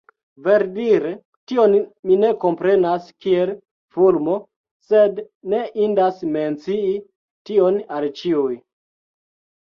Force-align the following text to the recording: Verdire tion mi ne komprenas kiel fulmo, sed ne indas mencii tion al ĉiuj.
Verdire 0.45 1.09
tion 1.49 1.73
mi 2.11 2.15
ne 2.21 2.29
komprenas 2.43 3.11
kiel 3.25 3.51
fulmo, 3.97 4.37
sed 4.87 5.21
ne 5.53 5.59
indas 5.89 6.23
mencii 6.37 6.95
tion 7.51 7.77
al 7.99 8.09
ĉiuj. 8.23 8.55